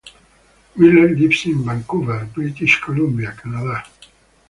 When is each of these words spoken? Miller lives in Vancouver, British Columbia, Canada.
Miller 0.77 1.09
lives 1.15 1.45
in 1.45 1.63
Vancouver, 1.63 2.27
British 2.33 2.81
Columbia, 2.81 3.33
Canada. 3.39 3.83